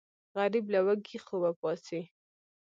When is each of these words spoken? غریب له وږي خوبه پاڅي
غریب 0.35 0.65
له 0.73 0.79
وږي 0.85 1.17
خوبه 1.25 1.51
پاڅي 1.59 2.01